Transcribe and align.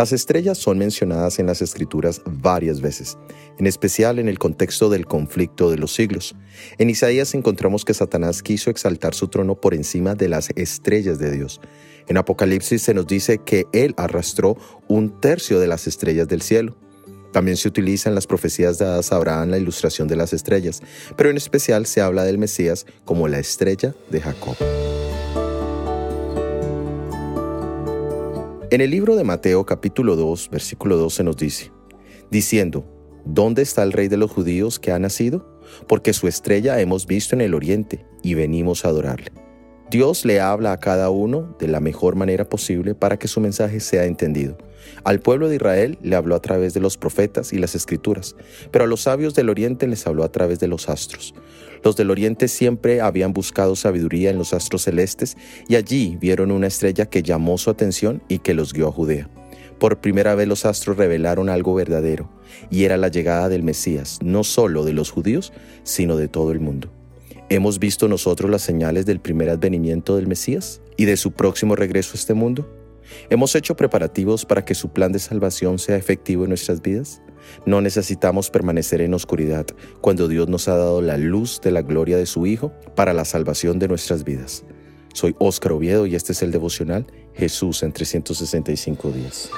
Las 0.00 0.12
estrellas 0.12 0.56
son 0.56 0.78
mencionadas 0.78 1.38
en 1.40 1.46
las 1.46 1.60
escrituras 1.60 2.22
varias 2.24 2.80
veces, 2.80 3.18
en 3.58 3.66
especial 3.66 4.18
en 4.18 4.30
el 4.30 4.38
contexto 4.38 4.88
del 4.88 5.04
conflicto 5.04 5.70
de 5.70 5.76
los 5.76 5.92
siglos. 5.92 6.34
En 6.78 6.88
Isaías 6.88 7.34
encontramos 7.34 7.84
que 7.84 7.92
Satanás 7.92 8.42
quiso 8.42 8.70
exaltar 8.70 9.14
su 9.14 9.28
trono 9.28 9.60
por 9.60 9.74
encima 9.74 10.14
de 10.14 10.30
las 10.30 10.48
estrellas 10.56 11.18
de 11.18 11.30
Dios. 11.30 11.60
En 12.08 12.16
Apocalipsis 12.16 12.80
se 12.80 12.94
nos 12.94 13.06
dice 13.06 13.42
que 13.44 13.66
él 13.74 13.92
arrastró 13.98 14.56
un 14.88 15.20
tercio 15.20 15.60
de 15.60 15.68
las 15.68 15.86
estrellas 15.86 16.26
del 16.28 16.40
cielo. 16.40 16.78
También 17.32 17.56
se 17.56 17.68
utiliza 17.68 18.08
en 18.08 18.14
las 18.14 18.26
profecías 18.26 18.78
dadas 18.78 19.12
a 19.12 19.16
Abraham 19.16 19.50
la 19.50 19.58
ilustración 19.58 20.08
de 20.08 20.16
las 20.16 20.32
estrellas, 20.32 20.82
pero 21.16 21.30
en 21.30 21.36
especial 21.36 21.86
se 21.86 22.00
habla 22.00 22.24
del 22.24 22.38
Mesías 22.38 22.86
como 23.04 23.28
la 23.28 23.38
estrella 23.38 23.94
de 24.10 24.20
Jacob. 24.20 24.56
En 28.72 28.80
el 28.80 28.90
libro 28.90 29.16
de 29.16 29.24
Mateo 29.24 29.66
capítulo 29.66 30.14
2, 30.14 30.50
versículo 30.50 30.96
12 30.96 31.24
nos 31.24 31.36
dice, 31.36 31.72
diciendo, 32.30 32.84
¿dónde 33.24 33.62
está 33.62 33.82
el 33.82 33.92
rey 33.92 34.08
de 34.08 34.16
los 34.16 34.30
judíos 34.30 34.78
que 34.78 34.92
ha 34.92 34.98
nacido? 34.98 35.58
Porque 35.88 36.12
su 36.12 36.28
estrella 36.28 36.80
hemos 36.80 37.06
visto 37.06 37.34
en 37.34 37.40
el 37.40 37.54
oriente 37.54 38.06
y 38.22 38.34
venimos 38.34 38.84
a 38.84 38.88
adorarle. 38.88 39.32
Dios 39.90 40.24
le 40.24 40.38
habla 40.38 40.70
a 40.70 40.78
cada 40.78 41.10
uno 41.10 41.56
de 41.58 41.66
la 41.66 41.80
mejor 41.80 42.14
manera 42.14 42.48
posible 42.48 42.94
para 42.94 43.18
que 43.18 43.26
su 43.26 43.40
mensaje 43.40 43.80
sea 43.80 44.04
entendido. 44.04 44.56
Al 45.02 45.18
pueblo 45.18 45.48
de 45.48 45.56
Israel 45.56 45.98
le 46.00 46.14
habló 46.14 46.36
a 46.36 46.40
través 46.40 46.74
de 46.74 46.80
los 46.80 46.96
profetas 46.96 47.52
y 47.52 47.58
las 47.58 47.74
escrituras, 47.74 48.36
pero 48.70 48.84
a 48.84 48.86
los 48.86 49.00
sabios 49.00 49.34
del 49.34 49.48
oriente 49.48 49.88
les 49.88 50.06
habló 50.06 50.22
a 50.22 50.30
través 50.30 50.60
de 50.60 50.68
los 50.68 50.88
astros. 50.88 51.34
Los 51.82 51.96
del 51.96 52.12
oriente 52.12 52.46
siempre 52.46 53.00
habían 53.00 53.32
buscado 53.32 53.74
sabiduría 53.74 54.30
en 54.30 54.38
los 54.38 54.54
astros 54.54 54.82
celestes 54.82 55.36
y 55.66 55.74
allí 55.74 56.16
vieron 56.20 56.52
una 56.52 56.68
estrella 56.68 57.06
que 57.06 57.24
llamó 57.24 57.58
su 57.58 57.68
atención 57.68 58.22
y 58.28 58.38
que 58.38 58.54
los 58.54 58.72
guió 58.72 58.86
a 58.86 58.92
Judea. 58.92 59.28
Por 59.80 60.00
primera 60.00 60.36
vez 60.36 60.46
los 60.46 60.66
astros 60.66 60.98
revelaron 60.98 61.48
algo 61.48 61.74
verdadero, 61.74 62.30
y 62.70 62.84
era 62.84 62.96
la 62.96 63.08
llegada 63.08 63.48
del 63.48 63.64
Mesías, 63.64 64.20
no 64.22 64.44
solo 64.44 64.84
de 64.84 64.92
los 64.92 65.10
judíos, 65.10 65.52
sino 65.82 66.16
de 66.16 66.28
todo 66.28 66.52
el 66.52 66.60
mundo. 66.60 66.92
¿Hemos 67.52 67.80
visto 67.80 68.06
nosotros 68.06 68.48
las 68.48 68.62
señales 68.62 69.06
del 69.06 69.18
primer 69.18 69.50
advenimiento 69.50 70.14
del 70.14 70.28
Mesías 70.28 70.80
y 70.96 71.06
de 71.06 71.16
su 71.16 71.32
próximo 71.32 71.74
regreso 71.74 72.12
a 72.12 72.14
este 72.14 72.32
mundo? 72.32 72.72
¿Hemos 73.28 73.56
hecho 73.56 73.74
preparativos 73.74 74.44
para 74.44 74.64
que 74.64 74.76
su 74.76 74.92
plan 74.92 75.10
de 75.10 75.18
salvación 75.18 75.80
sea 75.80 75.96
efectivo 75.96 76.44
en 76.44 76.50
nuestras 76.50 76.80
vidas? 76.80 77.22
No 77.66 77.80
necesitamos 77.80 78.50
permanecer 78.50 79.00
en 79.00 79.14
oscuridad 79.14 79.66
cuando 80.00 80.28
Dios 80.28 80.48
nos 80.48 80.68
ha 80.68 80.76
dado 80.76 81.02
la 81.02 81.16
luz 81.16 81.60
de 81.60 81.72
la 81.72 81.82
gloria 81.82 82.16
de 82.16 82.26
su 82.26 82.46
Hijo 82.46 82.70
para 82.94 83.14
la 83.14 83.24
salvación 83.24 83.80
de 83.80 83.88
nuestras 83.88 84.22
vidas. 84.22 84.64
Soy 85.12 85.34
Óscar 85.40 85.72
Oviedo 85.72 86.06
y 86.06 86.14
este 86.14 86.30
es 86.30 86.42
el 86.44 86.52
devocional 86.52 87.04
Jesús 87.34 87.82
en 87.82 87.92
365 87.92 89.10
días. 89.10 89.50